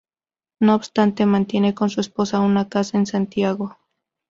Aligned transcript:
No 0.59 0.73
obstante, 0.73 1.27
mantiene 1.27 1.75
con 1.75 1.91
su 1.91 2.01
esposa 2.01 2.39
una 2.39 2.67
casa 2.67 2.97
en 2.97 3.05
Santiago. 3.05 3.77